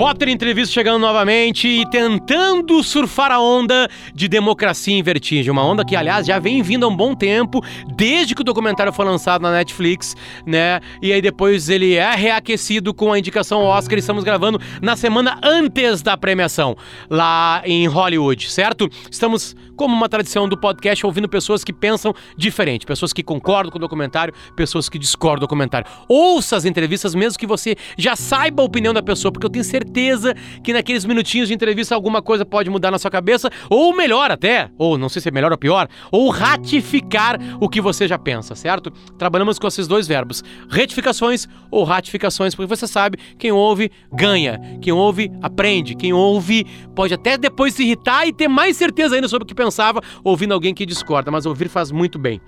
[0.00, 5.50] Potter Entrevista chegando novamente e tentando surfar a onda de democracia em vertigem.
[5.50, 7.62] Uma onda que, aliás, já vem vindo há um bom tempo,
[7.94, 10.16] desde que o documentário foi lançado na Netflix,
[10.46, 10.80] né?
[11.02, 13.98] E aí depois ele é reaquecido com a indicação Oscar.
[13.98, 16.74] Estamos gravando na semana antes da premiação,
[17.10, 18.88] lá em Hollywood, certo?
[19.10, 23.76] Estamos, como uma tradição do podcast, ouvindo pessoas que pensam diferente, pessoas que concordam com
[23.76, 25.86] o documentário, pessoas que discordam do documentário.
[26.08, 29.62] Ouça as entrevistas, mesmo que você já saiba a opinião da pessoa, porque eu tenho
[29.62, 33.94] certeza certeza que naqueles minutinhos de entrevista alguma coisa pode mudar na sua cabeça, ou
[33.94, 38.06] melhor até, ou não sei se é melhor ou pior, ou ratificar o que você
[38.06, 38.90] já pensa, certo?
[39.18, 44.92] Trabalhamos com esses dois verbos, retificações ou ratificações, porque você sabe, quem ouve ganha, quem
[44.92, 49.44] ouve aprende, quem ouve pode até depois se irritar e ter mais certeza ainda sobre
[49.44, 52.40] o que pensava ouvindo alguém que discorda, mas ouvir faz muito bem.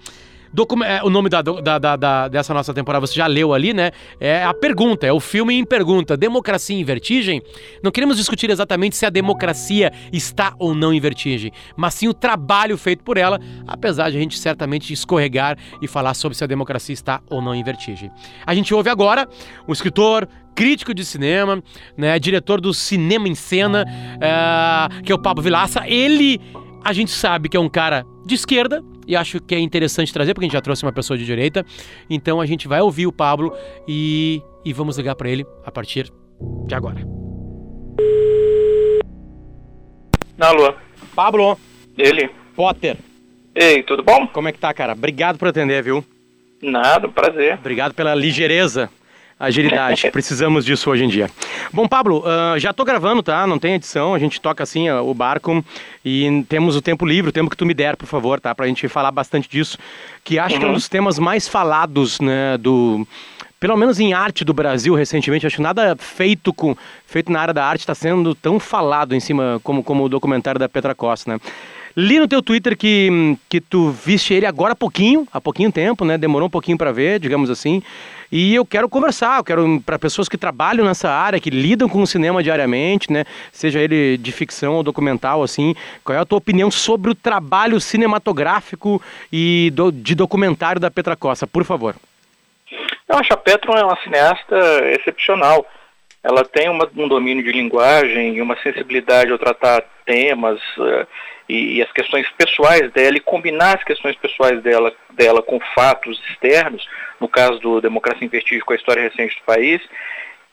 [0.85, 3.91] É, o nome da, da, da, dessa nossa temporada você já leu ali, né?
[4.21, 6.17] É a pergunta, é o filme em pergunta.
[6.17, 7.43] Democracia em vertigem?
[7.83, 12.15] Não queremos discutir exatamente se a democracia está ou não em vertigem, mas sim o
[12.15, 16.47] trabalho feito por ela, apesar de a gente certamente escorregar e falar sobre se a
[16.47, 18.11] democracia está ou não em vertigem.
[18.47, 19.27] A gente ouve agora
[19.67, 21.63] o escritor, crítico de cinema,
[21.97, 23.85] né, diretor do Cinema em Cena,
[24.21, 25.87] é, que é o Pablo Vilaça.
[25.87, 26.41] Ele,
[26.85, 30.35] a gente sabe que é um cara de esquerda, e acho que é interessante trazer,
[30.35, 31.65] porque a gente já trouxe uma pessoa de direita.
[32.09, 33.55] Então a gente vai ouvir o Pablo
[33.87, 36.11] e, e vamos ligar para ele a partir
[36.67, 37.01] de agora.
[40.39, 40.75] Alô?
[41.15, 41.59] Pablo.
[41.97, 42.31] Ele.
[42.55, 42.97] Potter.
[43.55, 44.27] Ei, tudo bom?
[44.27, 44.93] Como é que tá, cara?
[44.93, 46.05] Obrigado por atender, viu?
[46.63, 47.55] Nada, prazer.
[47.59, 48.89] Obrigado pela ligeireza
[49.43, 50.11] agilidade.
[50.13, 51.29] Precisamos disso hoje em dia.
[51.73, 53.47] Bom, Pablo, uh, já tô gravando, tá?
[53.47, 55.65] Não tem edição, a gente toca assim uh, o barco
[56.05, 58.55] e temos o tempo livre, o tempo que tu me der, por favor, tá?
[58.55, 59.77] Pra gente falar bastante disso,
[60.23, 60.59] que acho uhum.
[60.61, 60.77] que é um uhum.
[60.77, 63.07] dos temas mais falados, né, do
[63.59, 66.77] pelo menos em arte do Brasil recentemente, acho que nada feito com
[67.07, 70.59] feito na área da arte está sendo tão falado em cima como, como o documentário
[70.59, 71.41] da Petra Costa, né?
[71.95, 76.05] Li no teu Twitter que, que tu viste ele agora há pouquinho, há pouquinho tempo,
[76.05, 76.19] né?
[76.19, 77.83] Demorou um pouquinho para ver, digamos assim.
[78.33, 82.01] E eu quero conversar, eu quero para pessoas que trabalham nessa área, que lidam com
[82.01, 83.27] o cinema diariamente, né?
[83.53, 85.75] Seja ele de ficção ou documental, assim.
[86.03, 91.15] Qual é a tua opinião sobre o trabalho cinematográfico e do, de documentário da Petra
[91.15, 91.95] Costa, por favor?
[93.07, 94.57] Eu acho a Petra é uma cineasta
[94.99, 95.67] excepcional.
[96.23, 100.61] Ela tem uma, um domínio de linguagem e uma sensibilidade ao tratar temas.
[100.77, 101.07] Uh,
[101.49, 106.21] e, e, as questões pessoais dela e combinar as questões pessoais dela, dela com fatos
[106.31, 106.87] externos,
[107.21, 109.83] no caso do Democracia em Vertigem com a história recente do país,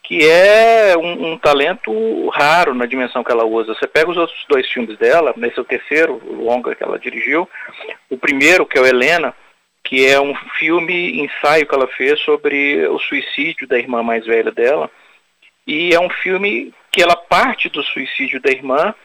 [0.03, 3.75] que é um, um, talento raro na dimensão que ela usa.
[3.75, 6.97] Você pega os outros dois filmes dela, nesse é o terceiro o longa que ela
[6.97, 7.47] dirigiu,
[8.09, 9.35] o primeiro, que é o Helena,
[9.83, 14.51] que é um filme, ensaio que ela fez sobre o suicídio da irmã mais velha
[14.51, 14.89] dela,
[15.69, 18.95] e é um filme que ela parte do suicídio da irmã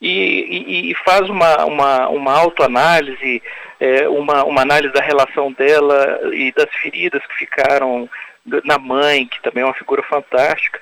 [0.00, 3.40] e, e, e faz uma, uma, uma autoanálise,
[3.78, 8.10] é, uma, uma análise da relação dela e das feridas que ficaram
[8.64, 10.80] na mãe, que também é uma figura fantástica,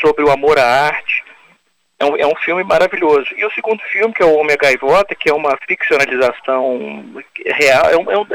[0.00, 1.22] sobre o amor à arte.
[2.00, 3.28] É um, é um filme maravilhoso.
[3.36, 7.96] E o segundo filme, que é o Homem Gaivota, que é uma ficcionalização real, é,
[7.96, 8.26] um, é, um,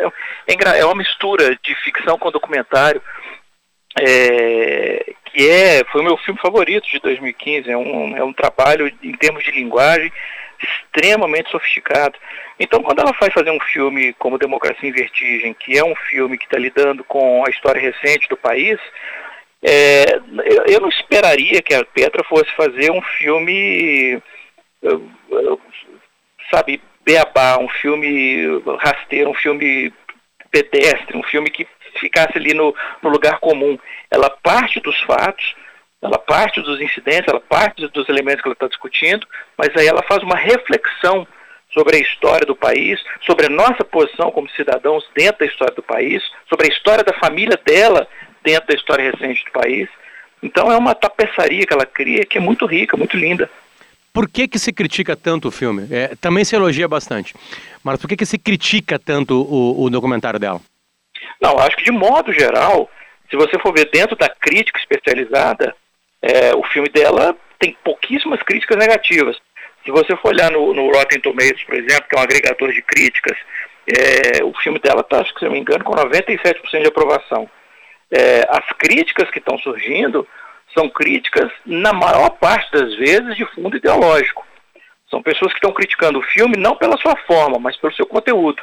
[0.47, 3.01] é, é uma mistura de ficção com documentário.
[3.99, 7.69] É, que é, foi o meu filme favorito de 2015.
[7.69, 10.11] É um, é um trabalho, em termos de linguagem,
[10.61, 12.17] extremamente sofisticado.
[12.59, 16.37] Então, quando ela faz fazer um filme como Democracia em Vertigem, que é um filme
[16.37, 18.79] que está lidando com a história recente do país,
[19.63, 20.15] é,
[20.45, 24.21] eu, eu, não esperaria que a Petra fosse fazer um filme,
[26.49, 29.93] sabe, beabá, um filme rasteiro, um filme
[30.51, 31.67] pedestre, um filme que
[31.97, 33.77] ficasse ali no, no lugar comum.
[34.11, 35.55] Ela parte dos fatos,
[36.01, 39.27] ela parte dos incidentes, ela parte dos elementos que ela está discutindo,
[39.57, 41.27] mas aí ela faz uma reflexão
[41.73, 45.83] sobre a história do país, sobre a nossa posição como cidadãos dentro da história do
[45.83, 48.07] país, sobre a história da família dela
[48.43, 49.87] dentro da história recente do país.
[50.41, 53.49] Então é uma tapeçaria que ela cria que é muito rica, muito linda.
[54.11, 55.87] Por que, que se critica tanto o filme?
[55.91, 57.35] É, também se elogia bastante.
[57.83, 60.59] Mas por que, que se critica tanto o, o documentário dela?
[61.41, 62.89] Não, acho que de modo geral,
[63.29, 65.75] se você for ver dentro da crítica especializada,
[66.21, 69.37] é, o filme dela tem pouquíssimas críticas negativas.
[69.85, 72.81] Se você for olhar no, no Rotten Tomatoes, por exemplo, que é um agregador de
[72.81, 73.37] críticas,
[73.87, 77.49] é, o filme dela está, se não me engano, com 97% de aprovação.
[78.11, 80.27] É, as críticas que estão surgindo
[80.73, 84.45] são críticas, na maior parte das vezes, de fundo ideológico.
[85.09, 88.61] São pessoas que estão criticando o filme não pela sua forma, mas pelo seu conteúdo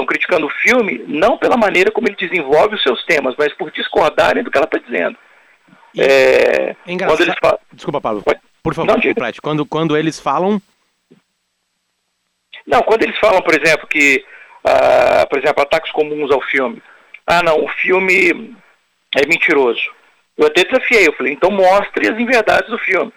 [0.00, 3.70] estão criticando o filme não pela maneira como ele desenvolve os seus temas, mas por
[3.70, 5.16] discordarem do que ela está dizendo.
[5.96, 7.58] é, é quando eles falam...
[7.72, 8.24] Desculpa, Pablo.
[8.62, 9.40] Por favor, Não, complete.
[9.40, 10.60] Quando, quando eles falam.
[12.66, 14.24] Não, quando eles falam, por exemplo, que,
[14.64, 16.82] uh, por exemplo, ataques comuns ao filme.
[17.26, 18.54] Ah, não, o filme
[19.16, 19.80] é mentiroso.
[20.36, 23.12] Eu até desafiei, eu falei, então mostre as inverdades do filme.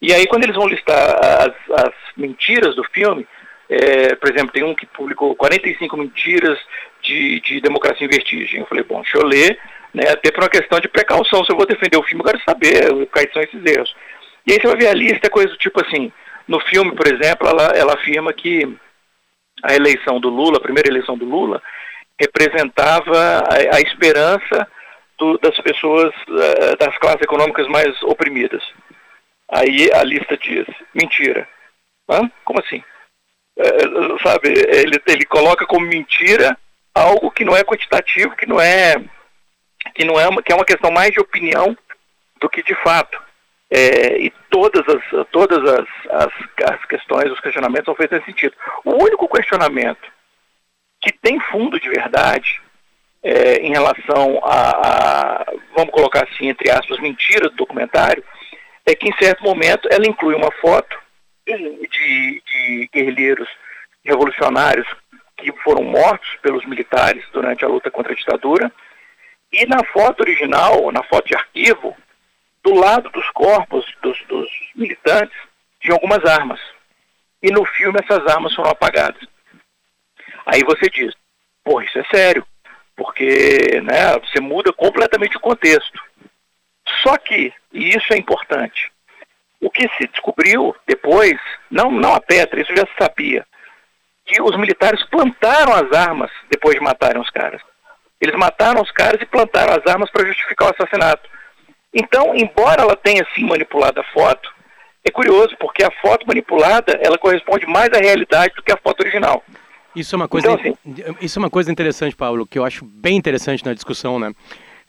[0.00, 3.26] E aí, quando eles vão listar as, as mentiras do filme,
[3.72, 6.58] é, por exemplo, tem um que publicou 45 mentiras
[7.00, 8.60] de, de democracia em vertigem.
[8.60, 9.58] Eu falei, bom, deixa eu ler,
[9.94, 11.42] né, até por uma questão de precaução.
[11.42, 13.94] Se eu vou defender o filme, eu quero saber quais são esses erros.
[14.46, 16.12] E aí você vai ver a lista, coisa do tipo assim,
[16.46, 18.76] no filme, por exemplo, ela, ela afirma que
[19.62, 21.62] a eleição do Lula, a primeira eleição do Lula,
[22.20, 23.16] representava
[23.48, 24.68] a, a esperança
[25.18, 28.62] do, das pessoas, uh, das classes econômicas mais oprimidas.
[29.50, 31.48] Aí a lista diz, mentira.
[32.10, 32.30] Hã?
[32.44, 32.82] Como assim?
[33.56, 36.56] É, sabe, ele, ele coloca como mentira
[36.94, 38.94] algo que não é quantitativo, que não é
[39.94, 41.76] que não é uma, que é uma questão mais de opinião
[42.40, 43.20] do que de fato.
[43.70, 46.32] É, e todas as todas as, as,
[46.70, 48.54] as questões, os questionamentos são feitos nesse sentido.
[48.84, 50.10] O único questionamento
[51.00, 52.60] que tem fundo de verdade
[53.22, 54.70] é, em relação a,
[55.40, 58.22] a, vamos colocar assim, entre aspas, mentira do documentário,
[58.84, 61.01] é que em certo momento ela inclui uma foto
[61.46, 63.48] de, de guerrilheiros
[64.04, 64.86] revolucionários
[65.36, 68.72] que foram mortos pelos militares durante a luta contra a ditadura.
[69.52, 71.96] E na foto original, na foto de arquivo,
[72.62, 75.36] do lado dos corpos dos, dos militantes,
[75.80, 76.60] tinha algumas armas.
[77.42, 79.22] E no filme essas armas foram apagadas.
[80.46, 81.12] Aí você diz,
[81.64, 82.46] pô, isso é sério,
[82.96, 86.00] porque né, você muda completamente o contexto.
[87.02, 88.92] Só que, e isso é importante,
[89.62, 91.38] o que se descobriu depois,
[91.70, 93.46] não, não a Petra, isso já se sabia,
[94.26, 97.62] que os militares plantaram as armas depois de matarem os caras.
[98.20, 101.30] Eles mataram os caras e plantaram as armas para justificar o assassinato.
[101.94, 104.52] Então, embora ela tenha sim manipulado a foto,
[105.04, 109.00] é curioso, porque a foto manipulada ela corresponde mais à realidade do que a foto
[109.00, 109.44] original.
[109.94, 112.84] Isso é uma coisa, então, assim, isso é uma coisa interessante, Paulo, que eu acho
[112.84, 114.32] bem interessante na discussão, né?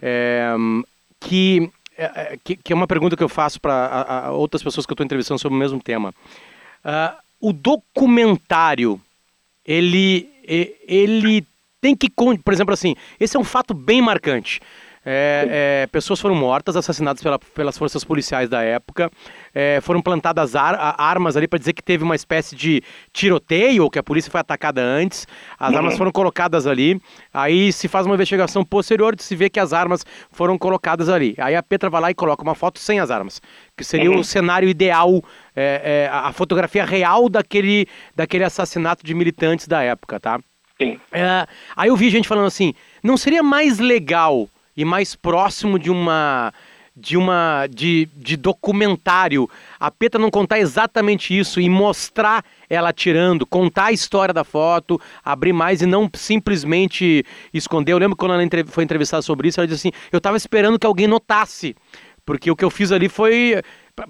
[0.02, 0.54] É,
[1.20, 4.92] que é, é, que, que, é uma pergunta que eu faço para outras pessoas que
[4.92, 6.14] eu estou entrevistando sobre o mesmo tema.
[6.84, 9.00] Uh, o documentário,
[9.66, 10.30] ele,
[10.88, 11.46] ele
[11.82, 14.62] tem que, por exemplo, assim, esse é um fato bem marcante.
[15.06, 19.12] É, é, pessoas foram mortas, assassinadas pela, pelas forças policiais da época.
[19.54, 23.90] É, foram plantadas ar, armas ali para dizer que teve uma espécie de tiroteio, ou
[23.90, 25.28] que a polícia foi atacada antes.
[25.60, 25.78] As uhum.
[25.78, 27.02] armas foram colocadas ali.
[27.34, 31.36] Aí se faz uma investigação posterior de se vê que as armas foram colocadas ali.
[31.38, 33.42] Aí a Petra vai lá e coloca uma foto sem as armas,
[33.76, 34.20] que seria uhum.
[34.20, 35.22] o cenário ideal,
[35.56, 40.40] é, é, a fotografia real daquele, daquele assassinato de militantes da época, tá?
[40.82, 41.00] Sim.
[41.12, 41.46] É,
[41.76, 42.74] aí eu vi gente falando assim:
[43.04, 46.54] não seria mais legal e mais próximo de uma
[46.96, 49.50] de uma de, de documentário.
[49.80, 55.02] A Peta não contar exatamente isso e mostrar ela tirando, contar a história da foto,
[55.24, 57.94] abrir mais e não simplesmente esconder.
[57.94, 60.86] Eu lembro quando ela foi entrevistada sobre isso, ela disse assim: "Eu estava esperando que
[60.86, 61.76] alguém notasse,
[62.26, 63.62] porque o que eu fiz ali foi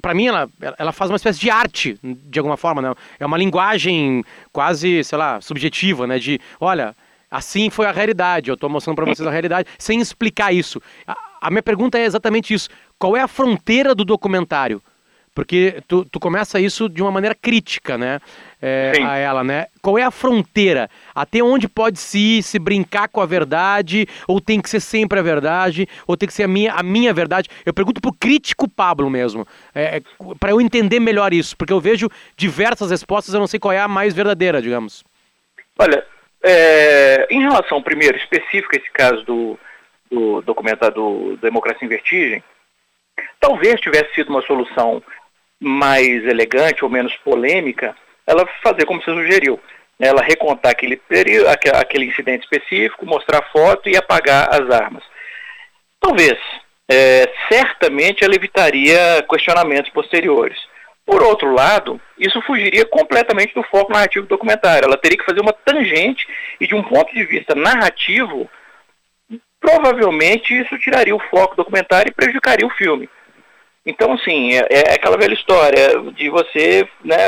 [0.01, 2.93] para mim ela, ela faz uma espécie de arte de alguma forma, né?
[3.19, 6.95] É uma linguagem quase, sei lá, subjetiva, né, de, olha,
[7.33, 8.51] Assim foi a realidade.
[8.51, 10.79] Eu estou mostrando para vocês a realidade sem explicar isso.
[11.07, 12.69] A, a, minha pergunta é exatamente isso.
[12.99, 14.79] Qual é a fronteira do documentário?
[15.33, 18.21] Porque tu, tu começa isso de uma maneira crítica, né?
[18.61, 19.65] É, a ela, né?
[19.81, 20.87] Qual é a fronteira?
[21.15, 24.07] Até onde pode se ir, se brincar com a verdade?
[24.27, 25.87] Ou tem que ser sempre a verdade?
[26.05, 27.49] Ou tem que ser a minha, a minha verdade?
[27.65, 30.01] Eu pergunto pro crítico Pablo mesmo, é, é
[30.39, 33.79] para eu entender melhor isso, porque eu vejo diversas respostas, eu não sei qual é
[33.79, 35.03] a mais verdadeira, digamos.
[35.79, 36.05] Olha,
[36.43, 39.59] é, em relação, primeiro, específico a esse caso do,
[40.11, 42.43] do Democracia em Vertigem,
[43.39, 45.01] talvez tivesse sido uma solução
[45.59, 47.95] mais elegante ou menos polêmica,
[48.27, 49.59] ela fazer como você sugeriu.
[49.99, 55.03] Né, ela recontar aquele, período, aquele incidente específico, mostrar a foto e apagar as armas.
[55.99, 56.37] Talvez.
[56.89, 60.57] É, certamente ela evitaria questionamentos posteriores.
[61.05, 64.85] Por outro lado, isso fugiria completamente do foco narrativo do documentário.
[64.85, 66.25] Ela teria que fazer uma tangente
[66.59, 68.49] e, de um ponto de vista narrativo,
[69.59, 73.09] provavelmente isso tiraria o foco do documentário e prejudicaria o filme.
[73.85, 77.27] Então, assim, é, é aquela velha história de você, né,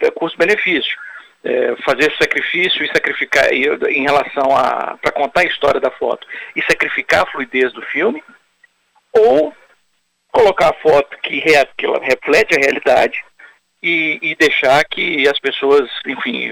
[0.00, 0.96] é custo-benefício.
[1.44, 6.26] É, fazer sacrifício e sacrificar e, em relação a para contar a história da foto
[6.56, 8.20] e sacrificar a fluidez do filme
[9.12, 9.54] ou
[10.36, 13.24] colocar a foto que, que ela reflete a realidade
[13.82, 16.50] e, e, deixar que as pessoas, enfim,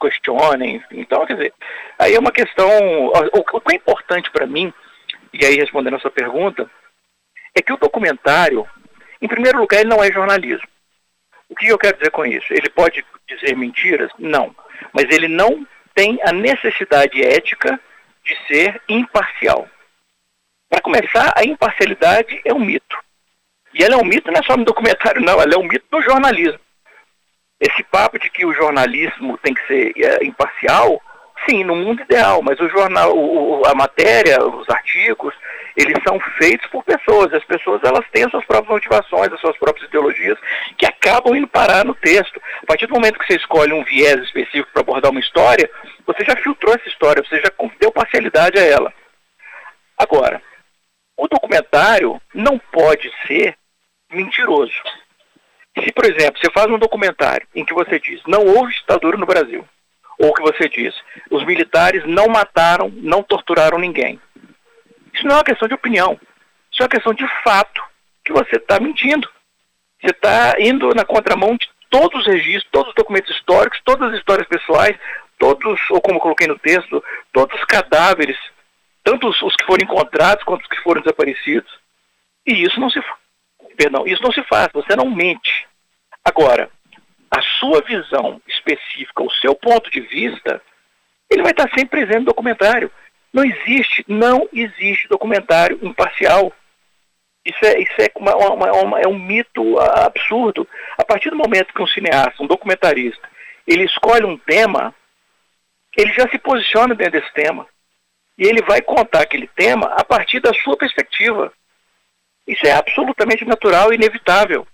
[0.00, 0.82] questionem.
[0.90, 1.54] Então, quer dizer,
[1.98, 2.68] aí é uma questão.
[3.06, 4.72] O, o que é importante para mim,
[5.32, 6.68] e aí respondendo a sua pergunta,
[7.54, 8.66] é que o documentário,
[9.20, 10.66] em primeiro lugar, ele não é jornalismo.
[11.48, 12.52] O que eu quero dizer com isso?
[12.52, 14.10] Ele pode dizer mentiras?
[14.18, 14.54] Não.
[14.92, 17.78] Mas ele não tem a necessidade ética
[18.24, 19.68] de ser imparcial.
[20.68, 22.96] Para começar, a imparcialidade é um mito.
[23.74, 25.84] E ela é um mito não é só no documentário, não, ela é um mito
[25.90, 26.60] do jornalismo.
[27.60, 31.00] Esse papo de que o jornalismo tem que ser é, imparcial,
[31.48, 35.34] sim, no mundo ideal, mas o jornal, o, a matéria, os artigos,
[35.76, 37.32] eles são feitos por pessoas.
[37.32, 40.38] As pessoas elas têm as suas próprias motivações, as suas próprias ideologias,
[40.76, 42.40] que acabam indo parar no texto.
[42.62, 45.70] A partir do momento que você escolhe um viés específico para abordar uma história,
[46.06, 47.50] você já filtrou essa história, você já
[47.80, 48.92] deu parcialidade a ela.
[49.96, 50.42] Agora,
[51.16, 53.56] o documentário não pode ser
[54.12, 54.72] mentiroso.
[55.78, 59.26] Se, por exemplo, você faz um documentário em que você diz não houve ditadura no
[59.26, 59.66] Brasil,
[60.18, 60.94] ou que você diz
[61.30, 64.20] os militares não mataram, não torturaram ninguém.
[65.12, 66.18] Isso não é uma questão de opinião.
[66.70, 67.82] Isso é uma questão de fato
[68.24, 69.28] que você está mentindo.
[70.00, 74.18] Você está indo na contramão de todos os registros, todos os documentos históricos, todas as
[74.18, 74.96] histórias pessoais,
[75.38, 78.38] todos, ou como coloquei no texto, todos os cadáveres,
[79.04, 81.70] tanto os, os que foram encontrados quanto os que foram desaparecidos.
[82.46, 83.00] E isso não se
[83.82, 85.66] perdão, isso não se faz, você não mente.
[86.24, 86.70] Agora,
[87.28, 90.62] a sua visão específica, o seu ponto de vista,
[91.28, 92.90] ele vai estar sempre presente no documentário.
[93.32, 96.52] Não existe, não existe documentário imparcial.
[97.44, 100.68] Isso é, isso é, uma, uma, uma, é um mito absurdo.
[100.96, 103.28] A partir do momento que um cineasta, um documentarista,
[103.66, 104.94] ele escolhe um tema,
[105.96, 107.66] ele já se posiciona dentro desse tema.
[108.38, 111.52] E ele vai contar aquele tema a partir da sua perspectiva.
[112.46, 114.66] Isso é absolutamente natural e inevitável.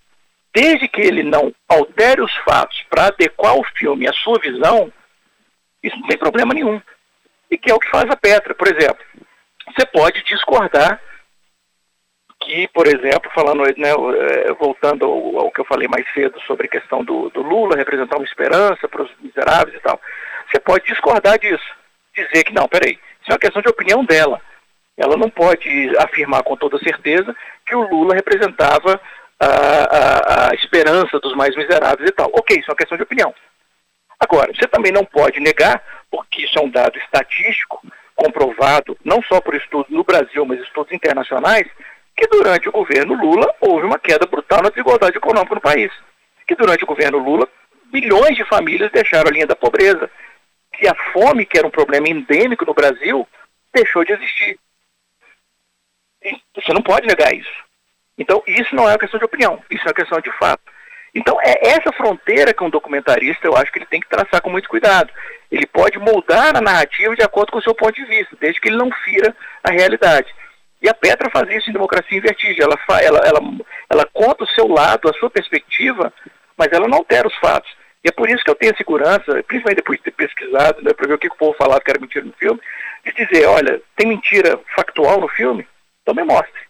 [0.54, 4.92] Desde que ele não altere os fatos para adequar o filme à sua visão,
[5.82, 6.80] isso não tem problema nenhum
[7.50, 8.54] e que é o que faz a Petra.
[8.54, 9.04] Por exemplo,
[9.74, 11.00] você pode discordar
[12.40, 16.70] que, por exemplo, falando, né, é, voltando ao, que eu falei mais cedo sobre a
[16.70, 20.00] questão do, do Lula representar uma esperança para os miseráveis e tal,
[20.48, 21.64] você pode discordar disso,
[22.14, 24.40] dizer que não, peraí, isso é uma questão de opinião dela.
[24.98, 29.00] Ela não pode afirmar com toda certeza que o Lula representava
[29.38, 32.28] a, a, a esperança dos mais miseráveis e tal.
[32.32, 33.32] Ok, isso é uma questão de opinião.
[34.18, 37.80] Agora, você também não pode negar, porque isso é um dado estatístico,
[38.16, 41.68] comprovado, não só por estudos no Brasil, mas estudos internacionais,
[42.16, 45.92] que durante o governo Lula houve uma queda brutal na desigualdade econômica no país.
[46.44, 47.46] Que durante o governo Lula,
[47.92, 50.10] milhões de famílias deixaram a linha da pobreza.
[50.72, 53.26] Que a fome, que era um problema endêmico no Brasil,
[53.72, 54.58] deixou de existir.
[56.54, 57.68] Você não pode negar isso.
[58.16, 60.62] Então, isso não é uma questão de opinião, isso é uma questão de fato.
[61.14, 64.50] Então, é essa fronteira que um documentarista, eu acho que ele tem que traçar com
[64.50, 65.10] muito cuidado.
[65.50, 68.68] Ele pode moldar a narrativa de acordo com o seu ponto de vista, desde que
[68.68, 69.34] ele não fira
[69.64, 70.32] a realidade.
[70.82, 72.62] E a Petra faz isso em Democracia em Vertigem.
[72.62, 73.40] Ela, ela, ela,
[73.88, 76.12] ela conta o seu lado, a sua perspectiva,
[76.56, 77.70] mas ela não altera os fatos.
[78.04, 81.08] E é por isso que eu tenho segurança, principalmente depois de ter pesquisado, né, para
[81.08, 82.60] ver o que o povo falava que era mentira no filme,
[83.04, 85.66] de dizer, olha, tem mentira factual no filme?
[86.08, 86.60] Então me mostre.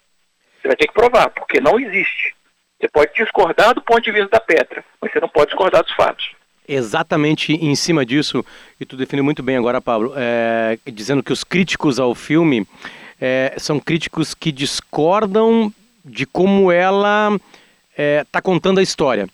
[0.61, 2.35] Você vai ter que provar, porque não existe.
[2.81, 5.93] Você pode discordar do ponto de vista da Petra, mas você não pode discordar dos
[5.93, 6.33] fatos.
[6.67, 8.45] Exatamente em cima disso,
[8.81, 12.67] e tu definiu muito bem agora, Pablo, é, dizendo que os críticos ao filme
[13.21, 15.73] é, são críticos que discordam
[16.05, 17.43] de como ela está
[17.97, 19.29] é, tá contando a história.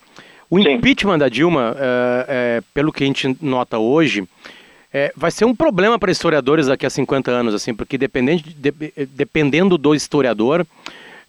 [0.51, 0.71] O Sim.
[0.71, 4.29] impeachment da Dilma, é, é, pelo que a gente nota hoje,
[4.95, 8.71] é, vai ser um problema para historiadores daqui a 50 anos, assim, porque dependendo, de,
[9.09, 10.65] dependendo do historiador,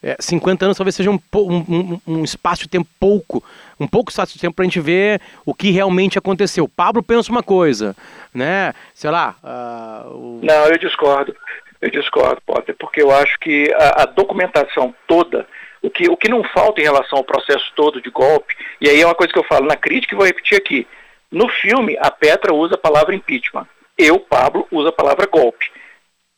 [0.04, 3.44] é, 50 anos talvez seja um, um, um, espaço de tempo pouco,
[3.80, 6.68] um pouco espaço de tempo para a gente ver o que realmente aconteceu.
[6.68, 7.96] Pablo pensa uma coisa,
[8.32, 8.72] né?
[8.94, 9.36] Sei lá.
[9.44, 10.40] Uh, o...
[10.44, 11.36] Não, eu discordo.
[11.82, 15.48] Eu discordo, Potter, porque eu acho que a, a, documentação toda,
[15.82, 19.02] o que, o que não falta em relação ao processo todo de golpe, e aí
[19.02, 20.88] é uma coisa que eu falo na crítica e vou repetir aqui.
[21.36, 23.68] No filme, a Petra usa a palavra impeachment.
[23.98, 25.70] Eu, Pablo, uso a palavra golpe.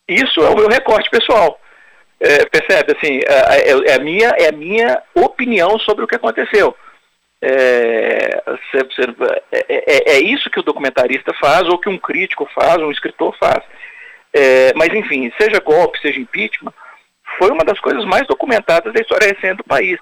[0.07, 1.61] Isso é o meu recorte pessoal.
[2.19, 2.97] É, percebe?
[2.97, 6.75] Assim, é, é, é, a minha, é a minha opinião sobre o que aconteceu.
[7.39, 8.41] É,
[9.51, 13.37] é, é, é, isso que o documentarista faz, ou que um crítico faz, um escritor
[13.37, 13.63] faz.
[14.33, 16.73] É, mas, enfim, seja golpe, seja impeachment,
[17.37, 19.99] foi uma das coisas mais documentadas da história recente do país.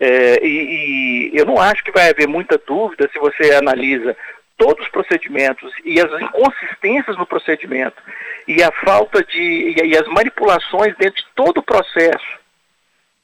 [0.00, 4.16] É, e, e eu não acho que vai haver muita dúvida se você analisa
[4.56, 8.02] todos os procedimentos e as inconsistências no procedimento
[8.48, 12.40] e a falta de e as manipulações dentro de todo o processo,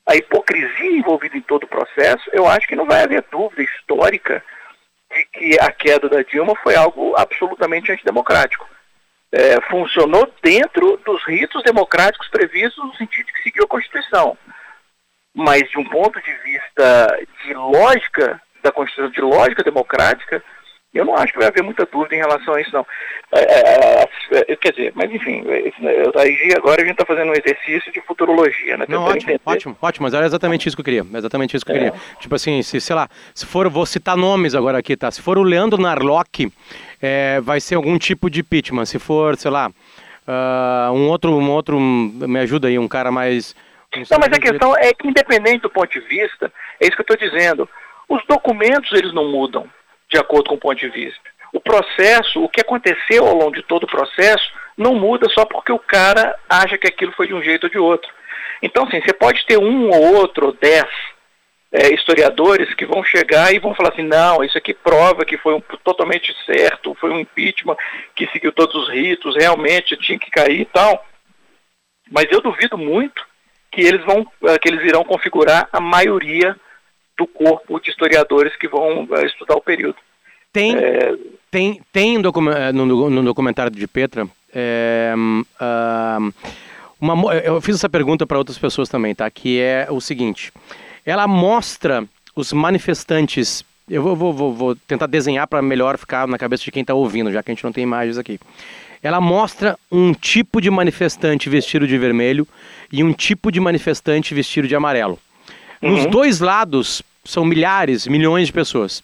[0.06, 4.42] a hipocrisia envolvida em todo o processo, eu acho que não vai haver dúvida histórica
[5.10, 8.68] de que a queda da Dilma foi algo absolutamente antidemocrático.
[9.32, 14.38] É, funcionou dentro dos ritos democráticos previstos no sentido de que seguiu a Constituição.
[15.36, 20.42] Mas de um ponto de vista de lógica da Constituição, de lógica democrática,
[20.94, 22.86] eu não acho que vai haver muita dúvida em relação a isso, não.
[23.32, 25.44] É, é, é, quer dizer, mas enfim,
[26.16, 28.86] aí agora a gente está fazendo um exercício de futurologia, né?
[28.88, 29.40] Não, ótimo, entender.
[29.44, 31.06] ótimo, ótimo, mas era exatamente isso que eu queria.
[31.14, 31.90] Exatamente isso que eu queria.
[31.90, 32.20] É.
[32.20, 35.10] Tipo assim, se, sei lá, se for, vou citar nomes agora aqui, tá?
[35.10, 36.50] Se for o Leandro Narlock,
[37.02, 38.86] é, vai ser algum tipo de impeachment.
[38.86, 43.54] Se for, sei lá, uh, um outro, um outro, me ajuda aí, um cara mais.
[44.10, 47.14] Não, mas a questão é que independente do ponto de vista, é isso que eu
[47.14, 47.68] estou dizendo.
[48.08, 49.68] Os documentos eles não mudam
[50.10, 51.20] de acordo com o ponto de vista.
[51.52, 55.72] O processo, o que aconteceu ao longo de todo o processo, não muda só porque
[55.72, 58.10] o cara acha que aquilo foi de um jeito ou de outro.
[58.62, 60.86] Então, assim, você pode ter um ou outro, ou dez
[61.72, 65.54] é, historiadores que vão chegar e vão falar assim, não, isso aqui prova que foi
[65.54, 67.76] um, totalmente certo, foi um impeachment
[68.14, 71.04] que seguiu todos os ritos, realmente tinha que cair e tal.
[72.10, 73.26] Mas eu duvido muito
[73.76, 76.56] que eles vão, é, que eles irão configurar a maioria
[77.18, 79.96] do corpo de historiadores que vão uh, estudar o período.
[80.50, 81.14] Tem, é...
[81.50, 85.12] tem, tem eh, no, no, documentário de Petra, é,
[86.98, 89.30] uma, eu fiz essa pergunta para outras pessoas também, tá?
[89.30, 90.50] Que é o seguinte:
[91.04, 92.02] ela mostra
[92.34, 93.62] os manifestantes.
[93.88, 97.30] Eu vou, vou, vou tentar desenhar para melhor ficar na cabeça de quem está ouvindo,
[97.30, 98.40] já que a gente não tem imagens aqui.
[99.02, 102.46] Ela mostra um tipo de manifestante vestido de vermelho
[102.92, 105.18] e um tipo de manifestante vestido de amarelo.
[105.80, 106.10] Nos uhum.
[106.10, 109.02] dois lados são milhares, milhões de pessoas.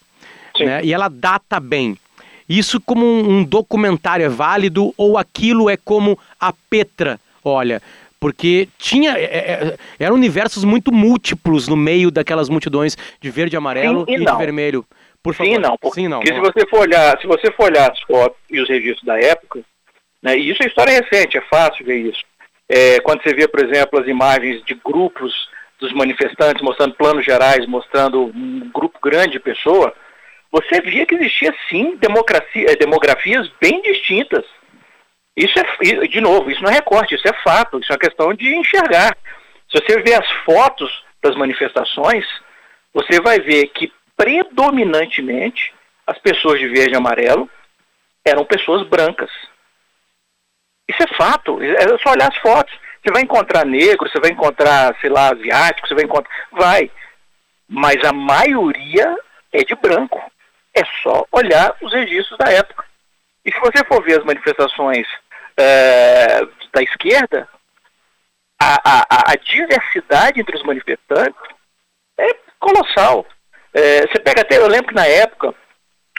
[0.59, 0.85] Né?
[0.85, 1.97] E ela data bem.
[2.49, 7.83] Isso como um, um documentário é válido ou aquilo é como a Petra olha?
[8.21, 9.19] Porque tinha.
[9.19, 14.23] É, é, eram universos muito múltiplos no meio daquelas multidões de verde, amarelo Sim e,
[14.23, 14.85] e de vermelho.
[15.23, 15.53] Por favor.
[15.53, 15.77] Sim, não.
[15.77, 16.21] Por, Sim, não.
[16.21, 19.19] Porque se você for olhar, se você for olhar as fotos e os registros da
[19.19, 19.61] época,
[20.23, 22.23] né, e isso é história recente, é fácil ver isso.
[22.69, 25.33] É, quando você vê, por exemplo, as imagens de grupos
[25.79, 29.93] dos manifestantes, mostrando planos gerais, mostrando um grupo grande de pessoas,
[30.51, 34.45] você via que existia sim eh, demografias bem distintas.
[35.37, 38.33] Isso é, de novo, isso não é recorte, isso é fato, isso é uma questão
[38.35, 39.17] de enxergar.
[39.71, 42.25] Se você ver as fotos das manifestações,
[42.93, 45.73] você vai ver que predominantemente
[46.07, 47.49] as pessoas de verde e amarelo
[48.25, 49.31] eram pessoas brancas.
[50.89, 52.75] Isso é fato, é só olhar as fotos.
[53.03, 56.31] Você vai encontrar negro, você vai encontrar, sei lá, asiático, você vai encontrar.
[56.53, 56.91] Vai.
[57.69, 59.17] Mas a maioria
[59.53, 60.21] é de branco.
[60.75, 62.85] É só olhar os registros da época.
[63.45, 65.07] E se você for ver as manifestações
[65.57, 66.41] é,
[66.73, 67.49] da esquerda,
[68.61, 71.41] a, a, a, diversidade entre os manifestantes
[72.19, 73.27] é colossal.
[73.75, 75.53] É, você pega até, eu lembro que na época,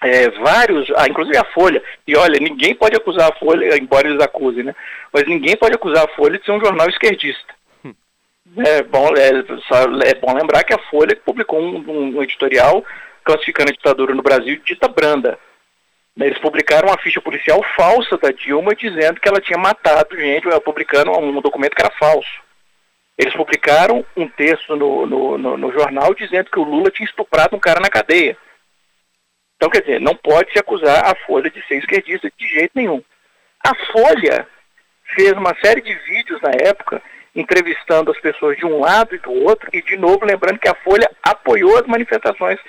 [0.04, 4.22] é, vários, ah, inclusive a Folha, e olha, ninguém pode acusar a Folha, embora eles
[4.22, 4.76] acusem, né?
[5.12, 7.54] Mas ninguém pode acusar a Folha de ser um jornal esquerdista.
[7.84, 7.94] Hum.
[8.66, 9.30] É bom, é,
[10.10, 12.84] é, bom lembrar que a Folha publicou um, um editorial
[13.24, 15.39] classificando a ditadura no Brasil de dita branda.
[16.20, 21.12] Eles publicaram uma ficha policial falsa da Dilma dizendo que ela tinha matado gente, publicando
[21.18, 22.44] um documento que era falso.
[23.18, 27.56] Eles publicaram um texto no, no, no, no jornal dizendo que o Lula tinha estuprado
[27.56, 28.38] um cara na cadeia.
[29.63, 33.02] Então, quer dizer, não pode se acusar a Folha de ser esquerdista de jeito nenhum.
[33.65, 34.45] A Folha
[35.15, 37.02] fez uma série de vídeos na época
[37.34, 40.76] entrevistando as pessoas de um lado e do outro, e de novo lembrando que a
[40.76, 42.60] Folha apoiou as manifestações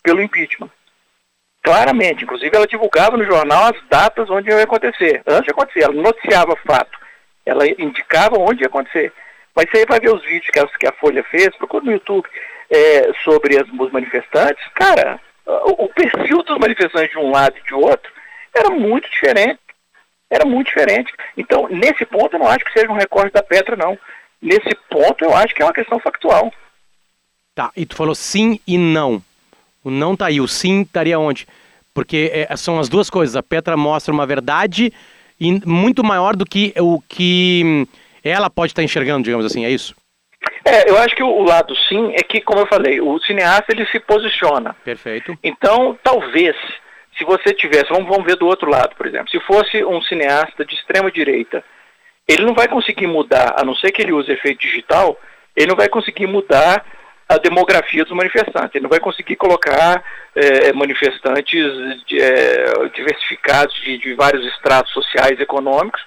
[0.00, 0.70] pelo impeachment.
[1.60, 5.24] Claramente, inclusive ela divulgava no jornal as datas onde ia acontecer.
[5.26, 6.96] Antes de acontecer, ela noticiava fato.
[7.44, 9.12] Ela indicava onde ia acontecer.
[9.56, 12.28] Mas você vai ver os vídeos que a, que a Folha fez, procura no YouTube,
[12.70, 14.64] é, sobre os manifestantes.
[14.72, 18.10] Cara, o, o perfil dos manifestantes de um lado e de outro
[18.54, 19.60] era muito diferente.
[20.30, 21.12] Era muito diferente.
[21.36, 23.98] Então, nesse ponto, eu não acho que seja um recorte da Petra, não.
[24.40, 26.52] Nesse ponto, eu acho que é uma questão factual.
[27.54, 29.22] Tá, e tu falou sim e não.
[29.82, 31.46] O não tá aí, o sim estaria onde?
[31.92, 33.36] Porque é, são as duas coisas.
[33.36, 34.92] A Petra mostra uma verdade
[35.64, 37.86] muito maior do que o que
[38.22, 39.94] ela pode estar enxergando, digamos assim, é isso?
[40.64, 43.86] É, eu acho que o lado sim é que, como eu falei, o cineasta ele
[43.86, 44.74] se posiciona.
[44.84, 45.36] Perfeito.
[45.42, 46.56] Então, talvez,
[47.18, 50.64] se você tivesse, vamos, vamos ver do outro lado, por exemplo, se fosse um cineasta
[50.64, 51.62] de extrema direita,
[52.26, 55.18] ele não vai conseguir mudar, a não ser que ele use efeito digital,
[55.54, 56.84] ele não vai conseguir mudar
[57.28, 58.74] a demografia dos manifestantes.
[58.74, 60.02] Ele não vai conseguir colocar
[60.34, 66.04] é, manifestantes de, é, diversificados de, de, vários estratos sociais e econômicos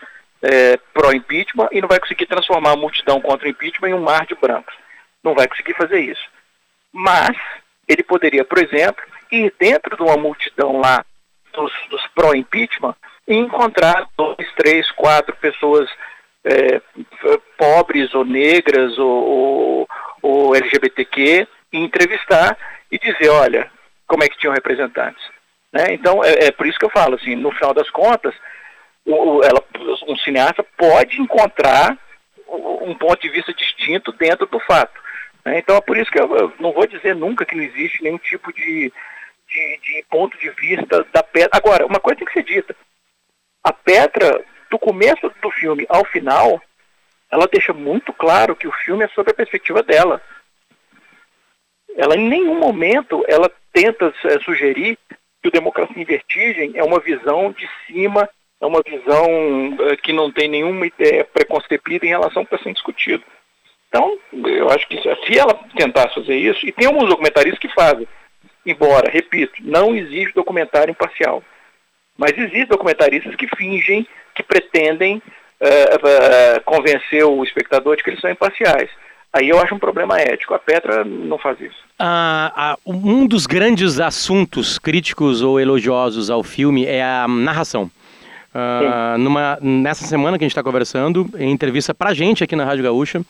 [0.48, 4.26] é, pró-impeachment e não vai conseguir transformar a multidão contra o impeachment em um mar
[4.26, 4.74] de brancos.
[5.24, 6.24] Não vai conseguir fazer isso.
[6.94, 7.36] Mas
[7.88, 11.06] ele poderia, por exemplo, ir dentro de uma multidão lá
[11.54, 12.96] dos, dos pró-impeachment
[13.28, 15.90] e encontrar dois, três, quatro pessoas
[16.46, 16.82] é,
[17.58, 19.90] pobres ou negras ou, ou,
[20.22, 22.58] ou LGBTQ e entrevistar
[22.90, 23.70] e dizer, olha,
[24.08, 25.22] como é que tinham representantes.
[25.74, 25.94] Né?
[25.94, 28.34] Então, é, é, por isso que eu falo, assim, no final das contas,
[29.08, 29.64] ela,
[30.08, 31.98] um cineasta pode encontrar
[32.48, 35.00] um ponto de vista distinto dentro do fato.
[35.46, 35.60] Né?
[35.60, 38.52] Então, é por isso que eu, não vou dizer nunca que não existe nenhum tipo
[38.54, 38.92] de,
[39.48, 41.58] de, de ponto de vista da Petra.
[41.58, 42.76] Agora, uma coisa tem que ser dita.
[43.64, 46.62] A Petra, do começo do filme ao final,
[47.32, 50.22] ela deixa muito claro que o filme é sobre a perspectiva dela.
[51.96, 54.98] Ela em nenhum momento ela tenta é, sugerir
[55.42, 59.26] que o Democracia em Vertigem é uma visão de cima, é uma visão
[59.90, 63.24] é, que não tem nenhuma ideia preconcebida em relação ao que está sendo discutido.
[63.88, 68.08] Então, eu acho que se ela tentasse fazer isso, e tem alguns documentaristas que fazem,
[68.66, 71.42] embora, repito, não existe documentário imparcial.
[72.18, 78.20] Mas existem documentaristas que fingem, que pretendem uh, uh, convencer o espectador de que eles
[78.20, 78.90] são imparciais.
[79.32, 80.54] Aí eu acho um problema ético.
[80.54, 81.78] A Petra não faz isso.
[82.00, 87.92] Ah, ah, um dos grandes assuntos críticos ou elogiosos ao filme é a narração.
[88.54, 92.56] Ah, numa, nessa semana que a gente está conversando, em entrevista para a gente aqui
[92.56, 93.22] na Rádio Gaúcha,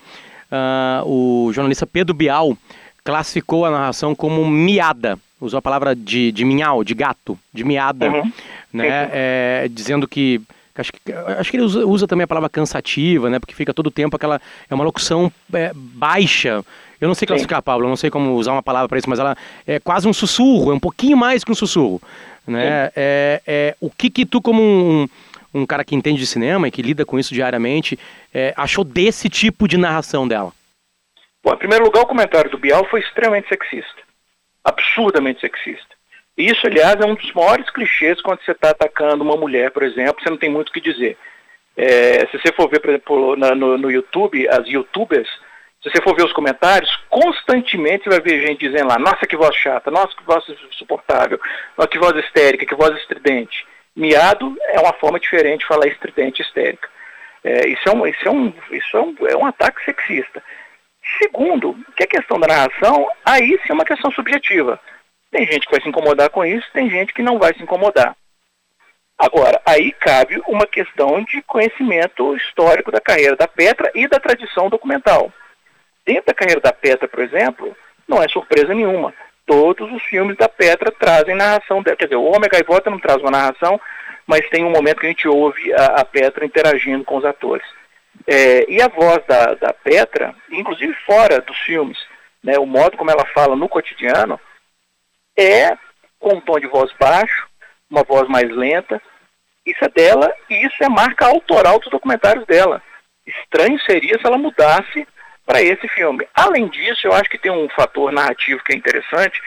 [0.50, 2.56] ah, o jornalista Pedro Bial
[3.04, 5.18] classificou a narração como miada.
[5.40, 8.32] Usou a palavra de, de minhal, de gato, de miada, uhum.
[8.72, 9.08] né?
[9.12, 10.40] É, dizendo que
[10.80, 13.40] Acho que, acho que ele usa, usa, também a palavra cansativa, né?
[13.40, 14.40] Porque fica todo o tempo aquela.
[14.70, 16.64] É uma locução é, baixa.
[17.00, 17.64] Eu não sei classificar, Sim.
[17.64, 20.12] Pablo, eu não sei como usar uma palavra para isso, mas ela é quase um
[20.12, 22.00] sussurro, é um pouquinho mais que um sussurro.
[22.48, 22.90] Né?
[22.96, 25.08] É, é, o que, que tu, como um,
[25.54, 27.98] um cara que entende de cinema e que lida com isso diariamente,
[28.32, 30.52] é, achou desse tipo de narração dela?
[31.42, 34.02] Bom, em primeiro lugar, o comentário do Bial foi extremamente sexista.
[34.64, 35.96] Absurdamente sexista.
[36.36, 40.22] Isso, aliás, é um dos maiores clichês quando você está atacando uma mulher, por exemplo,
[40.22, 41.16] você não tem muito o que dizer.
[41.76, 45.28] É, se você for ver, por exemplo, na, no, no, YouTube, as youtubers,
[45.82, 49.54] se você for ver os comentários, constantemente vai ver gente dizendo lá, nossa que voz
[49.54, 51.40] chata, nossa que voz insuportável,
[51.76, 53.64] nossa que voz histérica, que voz estridente.
[53.94, 56.88] Miado é uma forma diferente de falar estridente e histérica.
[57.44, 60.42] É, isso é um, isso é um, isso é um, é um ataque sexista.
[61.22, 64.80] Segundo, que a questão da narração, aí sim é uma questão subjetiva.
[65.30, 68.16] Tem gente que vai se incomodar com isso, tem gente que não vai se incomodar.
[69.16, 74.68] Agora, aí cabe uma questão de conhecimento histórico da carreira da Petra e da tradição
[74.68, 75.32] documental.
[76.08, 77.76] Dentro da carreira da Petra, por exemplo,
[78.08, 79.12] não é surpresa nenhuma.
[79.44, 81.98] Todos os filmes da Petra trazem narração dela.
[81.98, 83.78] Quer dizer, o Homem Gaivota não traz uma narração,
[84.26, 87.66] mas tem um momento que a gente ouve a, a Petra interagindo com os atores.
[88.26, 91.98] É, e a voz da, da Petra, inclusive fora dos filmes,
[92.42, 94.40] né, o modo como ela fala no cotidiano,
[95.36, 95.76] é
[96.18, 97.46] com um tom de voz baixo,
[97.90, 98.98] uma voz mais lenta.
[99.66, 102.82] Isso é dela e isso é marca autoral dos documentários dela.
[103.26, 105.06] Estranho seria se ela mudasse
[105.48, 106.28] para esse filme.
[106.34, 109.42] Além disso, eu acho que tem um fator narrativo que é interessante,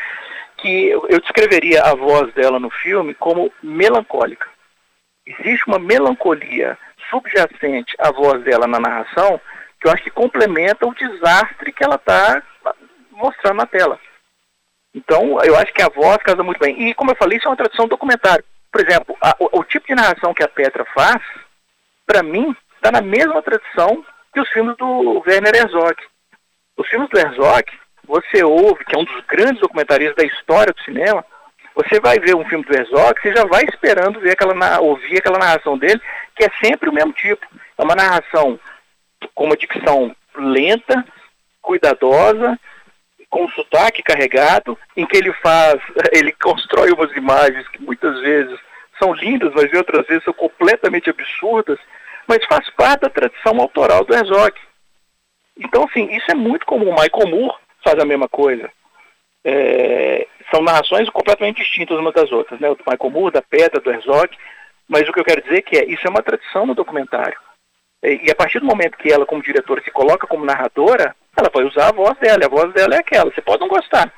[0.57, 4.49] que eu descreveria a voz dela no filme como melancólica.
[5.27, 6.75] Existe uma melancolia
[7.07, 9.39] subjacente à voz dela na narração
[9.79, 12.41] que eu acho que complementa o desastre que ela está
[13.11, 13.99] mostrando na tela.
[14.95, 16.89] Então, eu acho que a voz casa muito bem.
[16.89, 18.43] E, como eu falei, isso é uma tradução documentário.
[18.71, 21.21] Por exemplo, a, o, o, tipo de narração que a Petra faz,
[22.05, 25.95] para mim, está na mesma tradição que os filmes do Werner Herzog.
[26.77, 27.71] Os filmes do Herzog,
[28.05, 31.25] você ouve, que é um dos grandes documentaristas da história do cinema,
[31.75, 35.39] você vai ver um filme do Herzog, você já vai esperando ver aquela, ouvir aquela
[35.39, 36.01] narração dele,
[36.35, 37.45] que é sempre o mesmo tipo.
[37.77, 38.59] É uma narração
[39.33, 41.05] com uma dicção lenta,
[41.61, 42.59] cuidadosa,
[43.29, 48.59] com sotaque carregado, em que ele faz, ele constrói umas imagens que muitas vezes
[48.99, 51.79] são lindas, mas outras vezes são completamente absurdas,
[52.27, 54.53] mas faz parte da tradição autoral do Herzog.
[55.57, 56.89] Então, assim, isso é muito comum.
[56.89, 58.69] O Michael Moore faz a mesma coisa.
[59.43, 62.69] É, são narrações completamente distintas umas das outras, né?
[62.69, 64.29] O do Michael Moore, da Pedra, do Herzog,
[64.87, 67.37] mas o que eu quero dizer é que é, isso é uma tradição no documentário.
[68.03, 71.49] E, e a partir do momento que ela, como diretora, se coloca como narradora, ela
[71.53, 73.31] vai usar a voz dela, e a voz dela é aquela.
[73.31, 74.11] Você pode não gostar,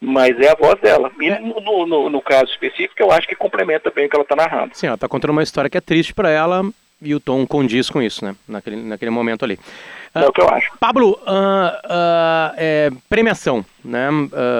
[0.00, 1.12] mas é a voz dela.
[1.20, 1.38] E é.
[1.38, 4.76] no, no, no, caso específico, eu acho que complementa bem o que ela está narrando.
[4.76, 6.62] Sim, ela está contando uma história que é triste para ela
[7.00, 8.34] e o tom condiz com isso, né?
[8.48, 9.58] Naquele, naquele momento ali.
[10.14, 10.72] É uh, o que eu acho.
[10.80, 14.08] Pablo, uh, uh, é, premiação, né?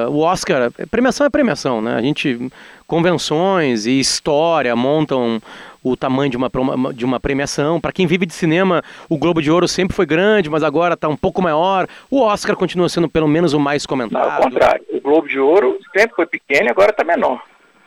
[0.09, 1.95] o Oscar, premiação é premiação, né?
[1.95, 2.51] A gente,
[2.87, 5.41] convenções e história montam
[5.83, 6.51] o tamanho de uma,
[6.93, 7.81] de uma premiação.
[7.81, 11.09] Para quem vive de cinema, o Globo de Ouro sempre foi grande, mas agora está
[11.09, 11.87] um pouco maior.
[12.11, 14.23] O Oscar continua sendo pelo menos o mais comentado.
[14.23, 14.85] Não, ao contrário.
[14.93, 17.41] O Globo de Ouro sempre foi pequeno e agora está menor.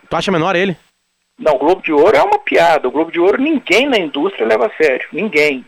[0.08, 0.76] Tu acha menor ele?
[1.40, 2.86] Não, o Globo de Ouro é uma piada.
[2.86, 5.08] O Globo de Ouro ninguém na indústria leva a sério.
[5.10, 5.64] Ninguém.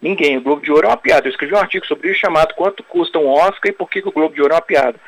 [0.00, 0.36] Ninguém.
[0.36, 1.26] O Globo de Ouro é uma piada.
[1.26, 4.08] Eu escrevi um artigo sobre isso chamado Quanto custa um Oscar e por que, que
[4.08, 5.00] o Globo de Ouro é uma piada.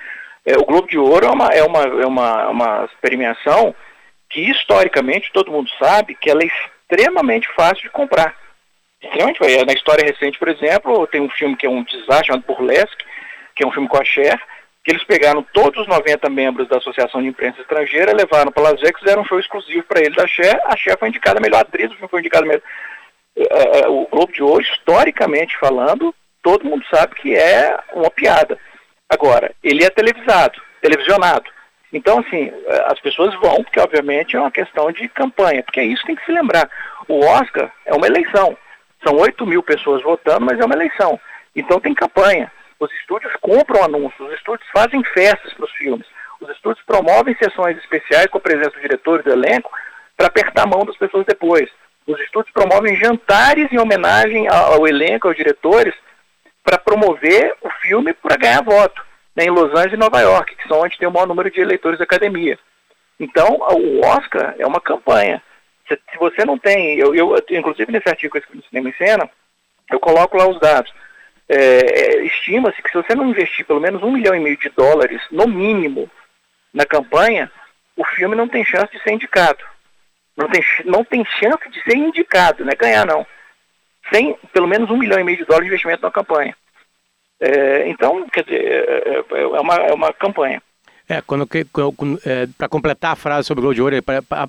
[0.47, 3.75] É, o Globo de Ouro é uma, é uma, é uma, uma premiação
[4.31, 8.35] que historicamente todo mundo sabe que ela é extremamente fácil de comprar.
[9.03, 13.05] Extremamente Na história recente, por exemplo, tem um filme que é um desastre chamado Burlesque,
[13.55, 14.41] que é um filme com a Cher,
[14.87, 18.81] que eles pegaram todos os 90 membros da Associação de Imprensa Estrangeira, levaram para Las
[18.81, 21.63] Vegas, fizeram um show exclusivo para ele da Cher, a Cher foi indicada a melhor
[21.63, 22.63] atriz, o filme foi indicado a melhor...
[23.37, 28.57] É, o Globo de Ouro, historicamente falando, todo mundo sabe que é uma piada.
[29.09, 31.51] Agora, ele é televisado, televisionado.
[31.93, 32.53] Então, assim,
[32.85, 36.17] as pessoas vão, porque obviamente é uma questão de campanha, porque é isso que tem
[36.17, 36.71] que se lembrar.
[37.09, 38.57] O Oscar é uma eleição.
[39.05, 41.19] São 8 mil pessoas votando, mas é uma eleição.
[41.57, 42.53] Então tem campanha.
[42.79, 46.07] Os estúdios compram anúncios, os estúdios fazem festas para os filmes,
[46.41, 49.71] os estúdios promovem sessões especiais com a presença do diretor e do elenco
[50.17, 51.71] para apertar a mão das pessoas depois.
[52.07, 55.95] Os estúdios promovem jantares em homenagem ao elenco, aos diretores,
[56.63, 60.69] para promover o filme para ganhar voto, né, em Los Angeles e Nova York, que
[60.69, 62.59] são onde tem o maior número de eleitores da academia.
[63.19, 65.43] Então, o Oscar é uma campanha.
[65.89, 68.95] Se, você não tem, eu, eu, inclusive nesse artigo que eu escrevi no Cinema em
[68.95, 69.31] Cena,
[69.91, 70.93] eu coloco lá os dados.
[71.49, 74.69] É, é, Estima-se que se você não investir pelo menos um milhão e meio de
[74.71, 76.11] dólares, no mínimo,
[76.75, 77.51] na campanha,
[77.97, 79.65] o filme não tem chance de ser indicado.
[80.37, 83.27] Não tem, não tem chance de ser indicado, não é ganhar não.
[84.13, 86.57] Sem pelo menos um milhão e meio de dólares de investimento na campanha.
[87.41, 90.63] É, então, quer dizer, é, é, é uma, é uma campanha.
[91.09, 94.05] É, quando, quando é, para completar a frase sobre o Gol de Ouro, ele,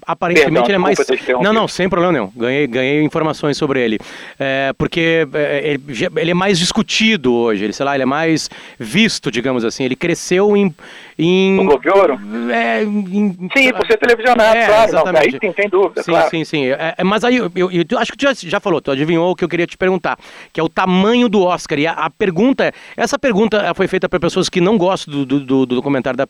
[0.08, 0.98] aparentemente Perdão, ele é mais.
[1.40, 2.32] Não, não, sem problema nenhum.
[2.36, 4.00] Ganhei, ganhei informações sobre ele.
[4.40, 5.84] É, porque é, ele,
[6.16, 9.84] ele, é mais discutido hoje, ele, sei lá, ele é mais visto, digamos assim.
[9.84, 10.74] Ele cresceu em.
[11.20, 12.20] em o Globo de Ouro?
[12.52, 14.90] É, em, sim, por ser televisionado, é, claro.
[14.90, 15.14] Exatamente.
[15.14, 16.02] Não, aí sim, sem dúvida.
[16.02, 16.30] Sim, claro.
[16.32, 16.66] sim, sim.
[16.66, 19.30] É, é, mas aí eu, eu, eu, acho que tu já, já falou, tu adivinhou
[19.30, 20.18] o que eu queria te perguntar,
[20.52, 21.78] que é o tamanho do Oscar.
[21.78, 25.40] E a, a pergunta, essa pergunta foi feita para pessoas que não gostam do, do,
[25.40, 26.26] do, do documentário da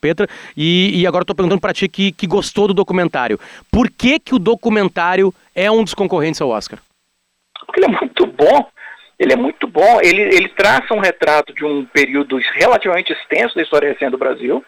[0.56, 3.40] E, e agora estou perguntando para ti que, que gostou do documentário.
[3.72, 6.80] Por que, que o documentário é um dos concorrentes ao Oscar?
[7.66, 8.68] Porque ele é muito bom.
[9.20, 10.00] Ele é muito bom.
[10.02, 14.64] Ele, ele traça um retrato de um período relativamente extenso da história recente do Brasil.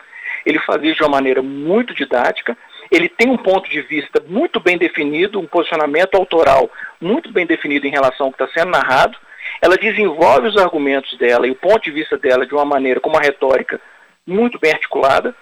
[0.46, 2.58] Ele faz isso de uma maneira muito didática.
[2.92, 7.86] Ele tem um ponto de vista muito bem definido, um posicionamento autoral muito bem definido
[7.86, 9.18] em relação ao que está sendo narrado.
[9.62, 13.10] Ela desenvolve os argumentos dela e o ponto de vista dela de uma maneira com
[13.10, 13.80] uma retórica
[14.26, 15.36] muito bem articulada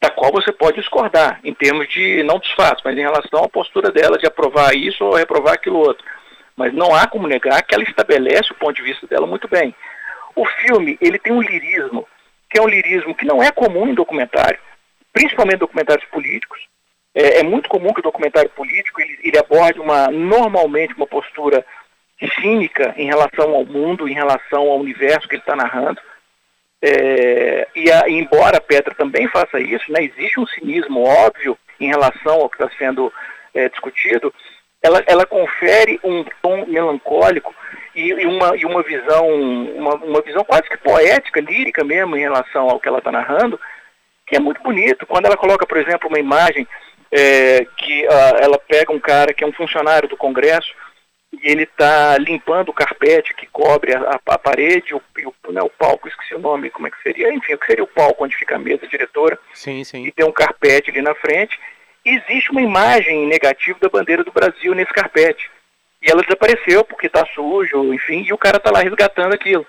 [0.00, 3.48] da qual você pode discordar, em termos de, não dos fatos, mas em relação à
[3.48, 6.04] postura dela de aprovar isso ou reprovar aquilo outro.
[6.54, 9.74] Mas não há como negar que ela estabelece o ponto de vista dela muito bem.
[10.34, 12.06] O filme, ele tem um lirismo,
[12.50, 14.58] que é um lirismo que não é comum em documentário,
[15.12, 16.60] principalmente documentários políticos.
[17.14, 21.64] É, é muito comum que o documentário político ele, ele aborde uma, normalmente uma postura
[22.40, 26.00] cínica em relação ao mundo, em relação ao universo que ele está narrando.
[26.82, 31.88] É, e a, embora a Petra também faça isso, né, existe um cinismo óbvio em
[31.88, 33.12] relação ao que está sendo
[33.54, 34.32] é, discutido,
[34.82, 37.54] ela, ela confere um tom melancólico
[37.94, 39.26] e, e, uma, e uma visão
[39.74, 43.58] uma, uma visão quase que poética, lírica mesmo em relação ao que ela está narrando,
[44.26, 45.06] que é muito bonito.
[45.06, 46.68] Quando ela coloca, por exemplo, uma imagem
[47.10, 50.68] é, que uh, ela pega um cara que é um funcionário do Congresso
[51.42, 55.02] e ele está limpando o carpete que cobre a, a, a parede, o,
[55.46, 57.84] o, né, o palco, esqueci o nome, como é que seria, enfim, o que seria
[57.84, 60.06] o palco onde fica a mesa diretora, sim, sim.
[60.06, 61.58] e tem um carpete ali na frente,
[62.04, 65.50] existe uma imagem negativa da bandeira do Brasil nesse carpete.
[66.02, 69.66] E ela desapareceu porque está sujo, enfim, e o cara está lá resgatando aquilo.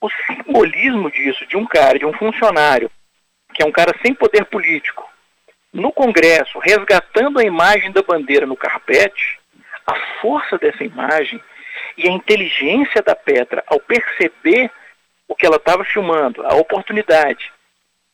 [0.00, 2.90] O simbolismo disso, de um cara, de um funcionário,
[3.52, 5.08] que é um cara sem poder político,
[5.72, 9.40] no Congresso, resgatando a imagem da bandeira no carpete,
[9.86, 11.40] a força dessa imagem
[11.96, 14.70] e a inteligência da Petra ao perceber
[15.28, 17.52] o que ela estava filmando, a oportunidade,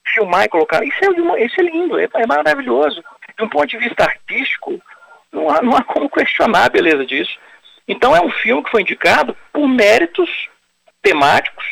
[0.07, 3.03] filmar e colocar, isso é, isso é lindo, é, é maravilhoso.
[3.37, 4.81] De um ponto de vista artístico,
[5.33, 7.39] não há, não há como questionar a beleza disso.
[7.87, 10.49] Então é um filme que foi indicado por méritos
[11.03, 11.65] temáticos,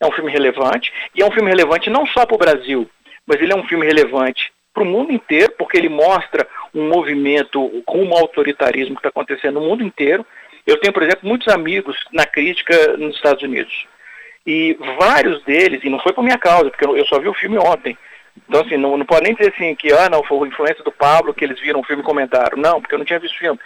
[0.00, 2.90] é um filme relevante, e é um filme relevante não só para o Brasil,
[3.26, 7.82] mas ele é um filme relevante para o mundo inteiro, porque ele mostra um movimento
[7.84, 10.24] com um autoritarismo que está acontecendo no mundo inteiro.
[10.66, 13.86] Eu tenho, por exemplo, muitos amigos na crítica nos Estados Unidos.
[14.46, 17.58] E vários deles, e não foi por minha causa, porque eu só vi o filme
[17.58, 17.96] ontem.
[18.48, 21.34] Então, assim, não, não pode nem dizer assim que, ah, não, foi influência do Pablo
[21.34, 22.56] que eles viram o filme e comentaram.
[22.56, 23.60] Não, porque eu não tinha visto o filme.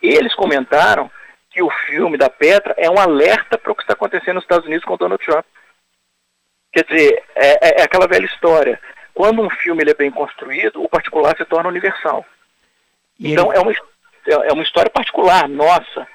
[0.00, 1.10] Eles comentaram
[1.50, 4.66] que o filme da Petra é um alerta para o que está acontecendo nos Estados
[4.66, 5.44] Unidos com Donald Trump.
[6.72, 8.80] Quer dizer, é, é, é aquela velha história
[9.14, 12.24] quando um filme ele é bem construído, o particular se torna universal.
[13.18, 13.58] E então ele...
[13.58, 16.06] é, uma, é uma história particular, nossa,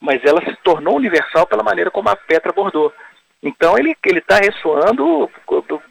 [0.00, 2.92] mas ela se tornou universal pela maneira como a Petra abordou.
[3.42, 5.30] Então ele ele está ressoando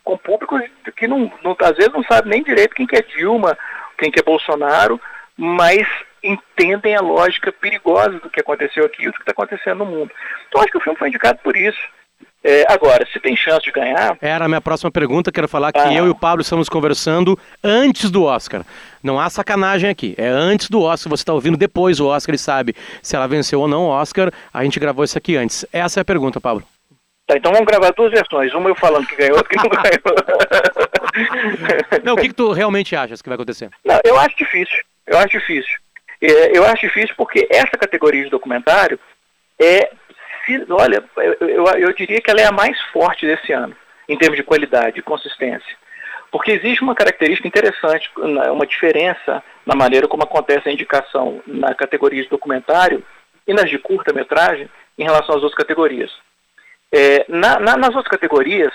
[0.04, 0.60] com público
[0.96, 3.58] que não, não, às vezes não sabe nem direito quem que é Dilma,
[3.98, 5.00] quem que é Bolsonaro,
[5.38, 5.88] mas
[6.24, 10.12] entendem a lógica perigosa do que aconteceu aqui e do que está acontecendo no mundo.
[10.48, 11.80] Então acho que o filme foi indicado por isso.
[12.44, 14.18] É, agora, se tem chance de ganhar.
[14.22, 15.32] Era a minha próxima pergunta.
[15.32, 15.94] Quero falar que ah.
[15.94, 18.66] eu e o Pablo estamos conversando antes do Oscar.
[19.02, 20.14] Não há sacanagem aqui.
[20.18, 21.10] É antes do Oscar.
[21.10, 24.32] Você está ouvindo depois o Oscar e sabe se ela venceu ou não o Oscar.
[24.54, 25.66] A gente gravou isso aqui antes.
[25.72, 26.64] Essa é a pergunta, Pablo.
[27.26, 28.54] Tá, então vamos gravar duas versões.
[28.54, 30.02] Uma eu falando que ganhou, outra que não ganhou.
[32.04, 33.70] não, o que, que tu realmente achas que vai acontecer?
[33.86, 34.78] Não, eu acho difícil.
[35.08, 35.80] Eu acho difícil.
[36.22, 39.00] É, eu acho difícil porque essa categoria de documentário
[39.60, 39.92] é
[40.46, 43.76] se, olha, eu, eu, eu diria que ela é a mais forte desse ano,
[44.08, 45.76] em termos de qualidade, de consistência.
[46.32, 52.24] Porque existe uma característica interessante, uma diferença na maneira como acontece a indicação na categoria
[52.24, 53.04] de documentário
[53.48, 56.12] e nas de curta-metragem em relação às outras categorias.
[56.92, 58.74] É, na, na, nas outras categorias,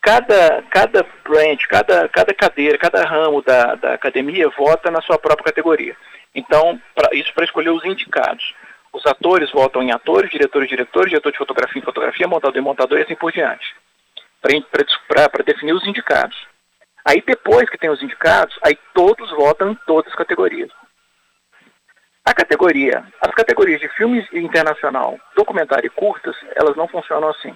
[0.00, 5.46] cada, cada branch, cada, cada cadeira, cada ramo da, da academia vota na sua própria
[5.46, 5.96] categoria.
[6.34, 8.54] Então, pra, isso para escolher os indicados.
[8.96, 12.98] Os atores votam em atores, diretores, diretores, diretor de fotografia em fotografia, montador em montador
[12.98, 13.76] e assim por diante.
[14.40, 16.34] Para definir os indicados.
[17.04, 20.70] Aí depois que tem os indicados, aí todos votam em todas as categorias.
[22.24, 27.54] A categoria, as categorias de filmes internacional, documentário e curtas, elas não funcionam assim.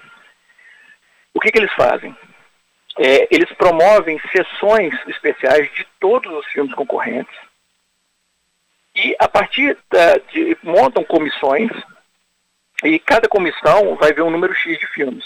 [1.32, 2.14] O que, que eles fazem?
[2.98, 7.49] É, eles promovem sessões especiais de todos os filmes concorrentes
[9.02, 11.70] e a partir da, de montam comissões
[12.84, 15.24] e cada comissão vai ver um número X de filmes.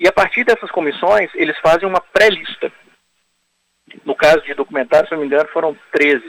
[0.00, 2.72] E a partir dessas comissões, eles fazem uma pré-lista.
[4.04, 6.24] No caso de documentários, se não me engano, foram 13.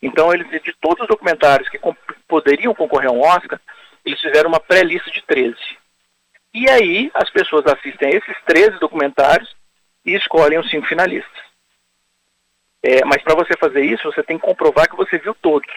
[0.00, 1.78] Então, eles, de todos os documentários que
[2.26, 3.60] poderiam concorrer a um Oscar,
[4.04, 5.56] eles fizeram uma pré-lista de 13.
[6.54, 9.54] E aí, as pessoas assistem a esses 13 documentários
[10.04, 11.48] e escolhem os cinco finalistas.
[12.82, 15.70] É, mas para você fazer isso, você tem que comprovar que você viu todos,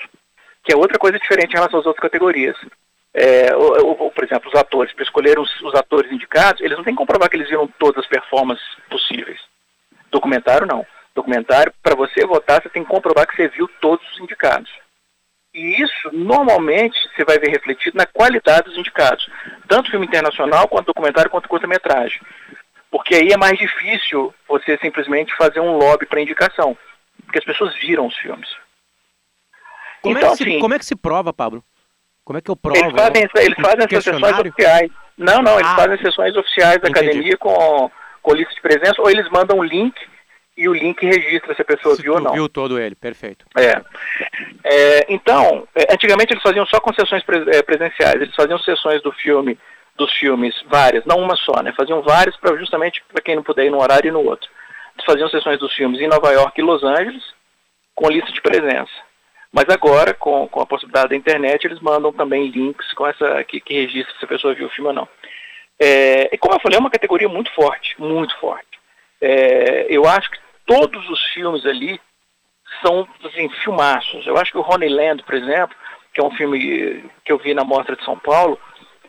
[0.64, 2.56] que é outra coisa diferente em relação às outras categorias.
[3.14, 6.84] É, ou, ou, por exemplo, os atores, para escolher os, os, atores indicados, eles não
[6.84, 9.40] têm que comprovar que eles viram todas as performances possíveis.
[10.10, 10.86] Documentário, não.
[11.14, 14.72] Documentário, para você votar, você tem que comprovar que você viu todos os indicados.
[15.54, 19.30] E isso, normalmente, você vai ver refletido na qualidade dos indicados.
[19.68, 22.22] Tanto filme internacional, quanto documentário, quanto curta-metragem.
[22.90, 26.78] Porque aí é mais difícil você simplesmente fazer um lobby para indicação
[27.32, 28.50] porque as pessoas viram os filmes.
[30.02, 31.64] Como, então, é, que se, assim, como é que se prova, Pablo?
[32.24, 32.78] Como é que eu provo?
[32.78, 34.92] Eles fazem, eles fazem essas sessões oficiais.
[35.18, 37.10] Não, não, eles ah, fazem sessões oficiais da entendi.
[37.10, 39.96] academia com, com lista de presença, ou eles mandam um link
[40.58, 42.34] e o link registra se a pessoa se viu ou não.
[42.34, 43.46] viu todo ele, perfeito.
[43.58, 43.82] É.
[44.64, 49.58] é então, é, antigamente eles faziam só concessões é, presenciais, eles faziam sessões do filme,
[49.96, 51.74] dos filmes, várias, não uma só, né?
[51.76, 54.50] Faziam várias para justamente para quem não puder ir num horário e no outro
[55.06, 57.24] faziam sessões dos filmes em Nova York e Los Angeles,
[57.96, 58.92] com lista de presença.
[59.52, 63.60] Mas agora, com, com a possibilidade da internet, eles mandam também links com essa que,
[63.60, 65.08] que registra se a pessoa viu o filme ou não.
[65.78, 68.80] É, e como eu falei, é uma categoria muito forte, muito forte.
[69.20, 72.00] É, eu acho que todos os filmes ali
[72.82, 74.26] são assim, filmaços.
[74.26, 75.76] Eu acho que o Honeyland, por exemplo,
[76.14, 78.58] que é um filme que eu vi na Mostra de São Paulo,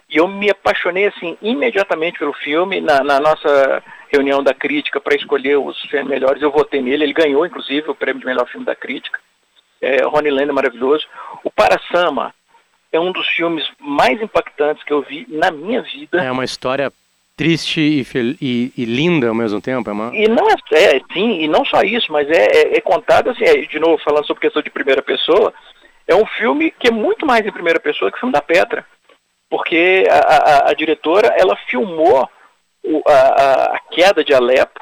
[0.08, 2.80] e eu me apaixonei assim imediatamente pelo filme.
[2.80, 7.04] Na, na nossa reunião da crítica para escolher os melhores, eu votei nele.
[7.04, 9.18] Ele ganhou, inclusive, o prêmio de melhor filme da crítica.
[9.82, 11.04] É, Ronnie Land é maravilhoso.
[11.44, 12.32] O Parasama
[12.90, 16.22] é um dos filmes mais impactantes que eu vi na minha vida.
[16.22, 16.90] É uma história
[17.36, 18.06] triste e,
[18.40, 20.14] e, e, linda ao mesmo tempo, é uma...
[20.14, 23.44] E não é, é, sim, e não só isso, mas é, é, é contado assim,
[23.44, 25.52] é, de novo, falando sobre questão de primeira pessoa,
[26.06, 28.86] é um filme que é muito mais em primeira pessoa que o filme da Petra
[29.52, 32.26] porque a, a, a diretora ela filmou
[32.82, 34.80] o, a, a, queda de Alepo.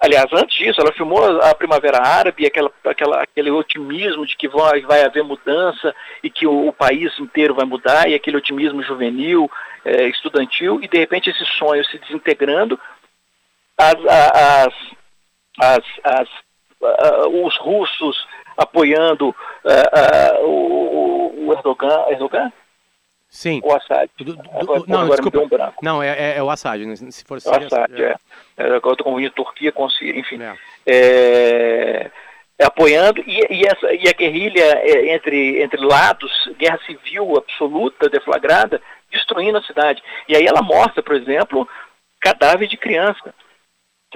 [0.00, 4.80] Aliás, antes disso, ela filmou a Primavera Árabe, aquela, aquela, aquele otimismo de que vai,
[4.82, 9.50] vai haver mudança e que o, o país inteiro vai mudar, e aquele otimismo juvenil,
[9.84, 12.78] é, estudantil, e de repente esse sonho se desintegrando,
[13.78, 14.74] as, as,
[15.60, 16.28] as, as
[17.32, 18.26] os russos
[18.56, 22.52] apoiando uh, uh, o, o Erdogan, Erdogan
[23.36, 23.60] Sim.
[23.62, 24.10] O Assad.
[24.16, 25.40] Do, do, agora, não, agora desculpa.
[25.40, 25.84] Um branco.
[25.84, 26.86] Não, é, é, é, o Assad.
[26.86, 26.96] Né?
[26.96, 28.16] Se for o Assad, é.
[28.56, 28.64] é.
[28.64, 30.38] Agora eu estou confundindo Turquia com Síria, enfim.
[30.42, 30.56] É.
[30.86, 32.10] é.
[32.58, 38.08] É, apoiando, e, e, essa, e a guerrilha é, entre, entre lados, guerra civil absoluta,
[38.08, 38.80] deflagrada,
[39.10, 40.02] destruindo a cidade.
[40.26, 41.68] E aí ela mostra, por exemplo,
[42.18, 43.34] cadáver de criança.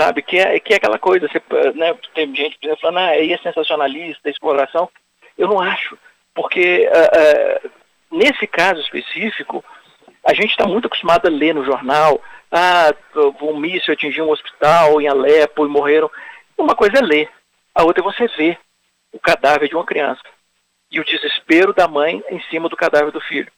[0.01, 0.23] Sabe?
[0.23, 1.43] Que é, que é aquela coisa, você,
[1.75, 4.89] né, tem gente por falando, ah, aí é sensacionalista, exploração.
[5.37, 5.99] Eu não acho.
[6.35, 7.71] Porque uh, uh,
[8.11, 9.65] nesse caso específico,
[10.25, 12.93] a gente está muito acostumado a ler no jornal, ah,
[13.43, 16.11] um míssil atingiu um hospital em Alepo e morreram.
[16.59, 17.31] Uma coisa é ler,
[17.75, 18.59] a outra é você ver
[19.13, 20.23] o cadáver de uma criança
[20.91, 23.51] e o desespero da mãe em cima do cadáver do filho.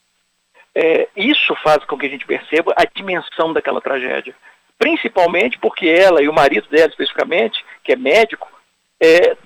[0.74, 4.34] É, isso faz com que a gente perceba a dimensão daquela tragédia.
[4.78, 8.50] Principalmente porque ela e o marido dela, especificamente, que é médico,
[9.02, 9.36] é,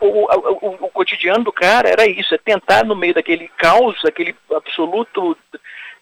[0.00, 4.34] o, o, o, cotidiano do cara era isso, é tentar no meio daquele caos, daquele
[4.52, 5.38] absoluto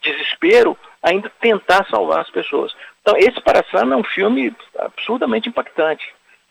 [0.01, 2.73] desespero, ainda tentar salvar as pessoas.
[3.01, 6.03] Então, esse Paraçana é um filme absurdamente impactante,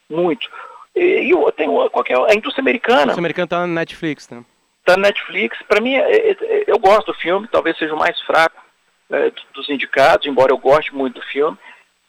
[0.08, 0.48] muito.
[0.94, 3.00] E, e tem qualquer a indústria americana.
[3.00, 4.44] A indústria americana está na Netflix, né?
[4.78, 5.58] Está na Netflix.
[5.66, 8.62] Para mim, é, é, eu gosto do filme, talvez seja o mais fraco
[9.10, 11.58] é, dos indicados, embora eu goste muito do filme.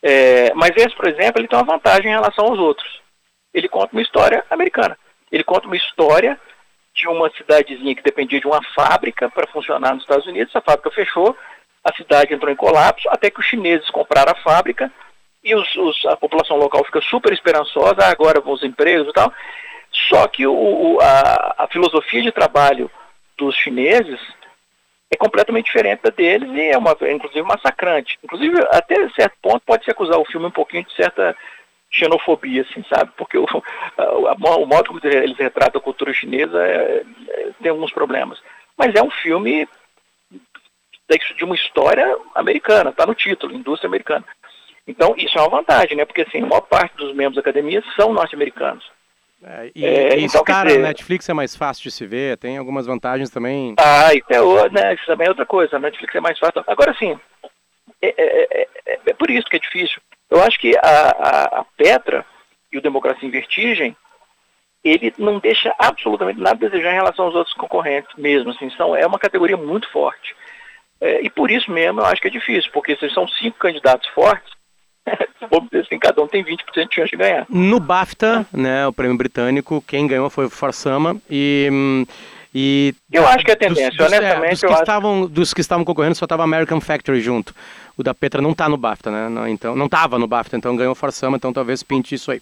[0.03, 3.02] É, mas esse, por exemplo, ele tem uma vantagem em relação aos outros.
[3.53, 4.97] Ele conta uma história americana.
[5.31, 6.39] Ele conta uma história
[6.93, 10.49] de uma cidadezinha que dependia de uma fábrica para funcionar nos Estados Unidos.
[10.49, 11.35] Essa fábrica fechou,
[11.83, 14.91] a cidade entrou em colapso, até que os chineses compraram a fábrica
[15.43, 19.13] e os, os, a população local fica super esperançosa, ah, agora vão os empregos e
[19.13, 19.31] tal.
[20.09, 22.89] Só que o, o, a, a, filosofia de trabalho
[23.37, 24.19] dos chineses
[25.11, 28.17] é completamente diferente da deles e é, uma, inclusive massacrante.
[28.23, 31.35] Inclusive, até certo ponto, pode se acusar o filme um pouquinho de certa
[31.93, 33.11] xenofobia, assim, sabe?
[33.15, 33.45] Porque o,
[33.97, 38.41] a, o modo como eles retratam a cultura chinesa é, é, tem alguns problemas.
[38.77, 39.67] Mas é um filme
[41.37, 44.25] de uma história americana, está no título, indústria americana.
[44.87, 46.05] Então, isso é uma vantagem, né?
[46.05, 48.83] Porque, assim, a maior parte dos membros da academia são norte-americanos.
[49.43, 50.81] É, e é, e então, cara, dizer...
[50.81, 53.75] Netflix é mais fácil de se ver, tem algumas vantagens também.
[53.77, 56.63] Ah, isso, é, né, isso também é outra coisa, a Netflix é mais fácil.
[56.65, 57.19] Agora, sim,
[58.01, 60.01] é, é, é, é, por isso que é difícil.
[60.33, 62.25] Eu acho que a, a, a Petra
[62.71, 63.95] e o Democracia em Vertigem,
[64.83, 68.49] ele não deixa absolutamente nada a desejar em relação aos outros concorrentes mesmo.
[68.49, 70.35] Assim, são, é uma categoria muito forte.
[70.99, 74.09] É, e por isso mesmo eu acho que é difícil, porque se são cinco candidatos
[74.09, 74.51] fortes,
[75.05, 77.45] assim, cada um tem 20% de chance de ganhar.
[77.47, 82.05] No BAFTA, né, o prêmio britânico, quem ganhou foi o Forsama e...
[82.53, 84.45] E eu acho que é tendência, dos, honestamente.
[84.45, 84.81] É, dos, que acho...
[84.81, 87.53] estavam, dos que estavam concorrendo só estava American Factory junto.
[87.97, 89.29] O da Petra não está no BAFTA, né?
[89.29, 92.41] Não, então, não estava no BAFTA, então ganhou Forsama, então talvez pinte isso aí.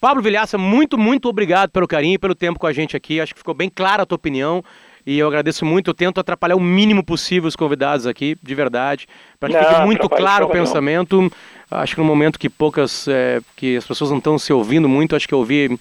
[0.00, 3.20] Pablo Vilhaça, muito, muito obrigado pelo carinho e pelo tempo com a gente aqui.
[3.20, 4.62] Acho que ficou bem clara a tua opinião.
[5.06, 9.06] E eu agradeço muito, eu tento atrapalhar o mínimo possível os convidados aqui, de verdade,
[9.40, 11.22] para que não, fique muito claro o pensamento.
[11.22, 11.30] Não.
[11.70, 15.16] Acho que no momento que poucas, é, que as pessoas não estão se ouvindo muito,
[15.16, 15.78] acho que ouvir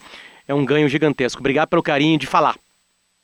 [0.47, 1.41] é um ganho gigantesco.
[1.41, 2.55] Obrigado pelo carinho de falar.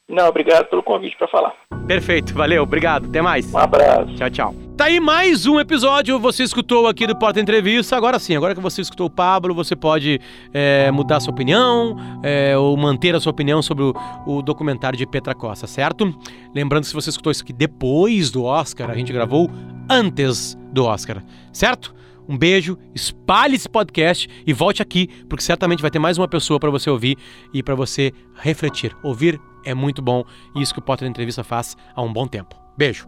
[0.10, 1.54] Não, obrigado pelo convite para falar.
[1.88, 3.54] Perfeito, valeu, obrigado, até mais.
[3.54, 4.14] Um abraço.
[4.16, 4.56] Tchau, tchau.
[4.76, 7.96] Tá aí mais um episódio, você escutou aqui do Porta Entrevista.
[7.96, 10.20] Agora sim, agora que você escutou o Pablo, você pode
[10.54, 13.94] é, mudar sua opinião é, ou manter a sua opinião sobre o,
[14.26, 16.14] o, documentário de Petra Costa, certo?
[16.56, 19.50] Lembrando, se você escutou isso aqui depois do Oscar, a gente gravou
[19.90, 21.94] antes do Oscar, certo?
[22.28, 26.60] Um beijo, espalhe esse podcast e volte aqui, porque certamente vai ter mais uma pessoa
[26.60, 27.18] para você ouvir
[27.54, 28.96] e para você refletir.
[29.04, 30.24] Ouvir é muito bom
[30.56, 32.56] e isso que o Potter Entrevista faz há um bom tempo.
[32.78, 33.08] Beijo.